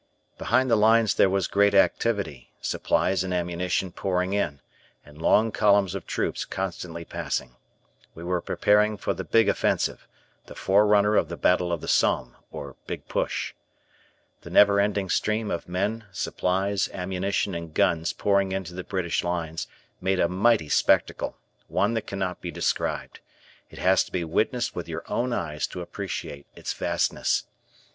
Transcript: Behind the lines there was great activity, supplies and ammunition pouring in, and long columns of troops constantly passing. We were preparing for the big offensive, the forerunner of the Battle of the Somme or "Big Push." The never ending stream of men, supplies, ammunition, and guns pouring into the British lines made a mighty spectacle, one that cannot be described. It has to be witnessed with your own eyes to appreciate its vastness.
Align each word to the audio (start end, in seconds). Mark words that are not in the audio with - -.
Behind 0.39 0.67
the 0.71 0.75
lines 0.75 1.13
there 1.13 1.29
was 1.29 1.45
great 1.45 1.75
activity, 1.75 2.49
supplies 2.59 3.23
and 3.23 3.31
ammunition 3.31 3.91
pouring 3.91 4.33
in, 4.33 4.59
and 5.05 5.21
long 5.21 5.51
columns 5.51 5.93
of 5.93 6.07
troops 6.07 6.43
constantly 6.43 7.05
passing. 7.05 7.55
We 8.15 8.23
were 8.23 8.41
preparing 8.41 8.97
for 8.97 9.13
the 9.13 9.23
big 9.23 9.47
offensive, 9.47 10.07
the 10.47 10.55
forerunner 10.55 11.15
of 11.15 11.29
the 11.29 11.37
Battle 11.37 11.71
of 11.71 11.81
the 11.81 11.87
Somme 11.87 12.35
or 12.49 12.77
"Big 12.87 13.07
Push." 13.09 13.53
The 14.41 14.49
never 14.49 14.79
ending 14.79 15.07
stream 15.07 15.51
of 15.51 15.69
men, 15.69 16.05
supplies, 16.11 16.89
ammunition, 16.91 17.53
and 17.53 17.71
guns 17.71 18.11
pouring 18.11 18.53
into 18.53 18.73
the 18.73 18.83
British 18.83 19.23
lines 19.23 19.67
made 20.01 20.19
a 20.19 20.27
mighty 20.27 20.69
spectacle, 20.69 21.37
one 21.67 21.93
that 21.93 22.07
cannot 22.07 22.41
be 22.41 22.49
described. 22.49 23.19
It 23.69 23.77
has 23.77 24.03
to 24.05 24.11
be 24.11 24.23
witnessed 24.23 24.75
with 24.75 24.89
your 24.89 25.03
own 25.09 25.31
eyes 25.31 25.67
to 25.67 25.81
appreciate 25.81 26.47
its 26.55 26.73
vastness. 26.73 27.43